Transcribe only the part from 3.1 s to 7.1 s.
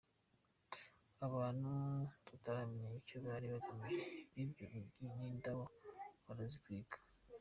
bari bagamije bibye urugi n’indabo barazitwika.